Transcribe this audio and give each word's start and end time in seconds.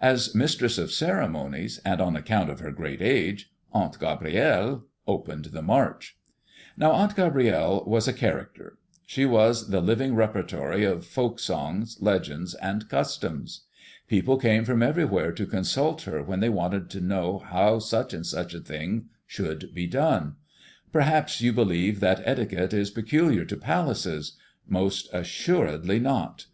As 0.00 0.32
mistress 0.32 0.78
of 0.78 0.92
ceremonies, 0.92 1.80
and 1.84 2.00
on 2.00 2.14
account 2.14 2.50
of 2.50 2.60
her 2.60 2.70
great 2.70 3.02
age, 3.02 3.50
Aunt 3.72 3.98
Gabrielle 3.98 4.84
opened 5.08 5.46
the 5.46 5.60
march. 5.60 6.16
Now, 6.76 6.92
Aunt 6.92 7.16
Gabrielle 7.16 7.82
was 7.84 8.06
a 8.06 8.12
character. 8.12 8.78
She 9.06 9.24
was 9.26 9.70
the 9.70 9.80
living 9.80 10.14
repertory 10.14 10.84
of 10.84 11.04
folk 11.04 11.40
songs, 11.40 11.96
legends, 12.00 12.54
and 12.54 12.88
customs. 12.88 13.62
People 14.06 14.36
came 14.38 14.64
from 14.64 14.84
everywhere 14.84 15.32
to 15.32 15.46
consult 15.46 16.02
her 16.02 16.22
when 16.22 16.38
they 16.38 16.48
wanted 16.48 16.88
to 16.90 17.00
know 17.00 17.40
how 17.40 17.80
such 17.80 18.14
and 18.14 18.24
such 18.24 18.54
a 18.54 18.60
thing 18.60 19.06
should 19.26 19.74
be 19.74 19.88
done. 19.88 20.36
Perhaps 20.92 21.40
you 21.40 21.52
believe 21.52 21.98
that 21.98 22.22
etiquette 22.24 22.72
is 22.72 22.90
peculiar 22.92 23.44
to 23.44 23.56
palaces. 23.56 24.36
Most 24.68 25.08
assuredly 25.12 25.98
not. 25.98 26.46